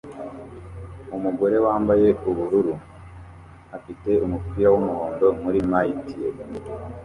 Umugore 1.15 1.55
wambaye 1.65 2.07
ubururu 2.29 2.73
afite 3.77 4.09
umupira 4.25 4.67
wumuhondo 4.73 5.25
muri 5.41 5.59
mitt 5.71 6.01
ye 6.19 6.29